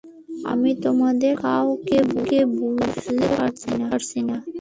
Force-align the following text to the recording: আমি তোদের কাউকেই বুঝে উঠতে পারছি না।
আমি 0.45 0.71
তোদের 0.83 1.33
কাউকেই 1.41 2.03
বুঝে 2.09 2.41
উঠতে 2.59 3.15
পারছি 3.87 4.19
না। 4.27 4.37